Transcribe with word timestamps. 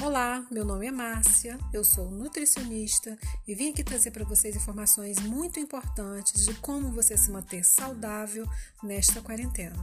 Olá, 0.00 0.46
meu 0.48 0.64
nome 0.64 0.86
é 0.86 0.92
Márcia, 0.92 1.58
eu 1.72 1.82
sou 1.82 2.08
nutricionista 2.08 3.18
e 3.48 3.52
vim 3.52 3.70
aqui 3.70 3.82
trazer 3.82 4.12
para 4.12 4.24
vocês 4.24 4.54
informações 4.54 5.18
muito 5.18 5.58
importantes 5.58 6.46
de 6.46 6.54
como 6.54 6.92
você 6.92 7.16
se 7.16 7.28
manter 7.32 7.64
saudável 7.64 8.46
nesta 8.80 9.20
quarentena. 9.20 9.74